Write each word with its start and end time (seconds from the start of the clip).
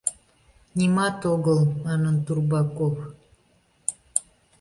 —Нимат 0.77 1.19
огыл,— 1.33 1.59
манын 1.83 2.15
Турбаков. 2.25 2.95